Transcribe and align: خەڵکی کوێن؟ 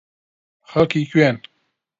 خەڵکی 0.69 1.03
کوێن؟ 1.11 1.35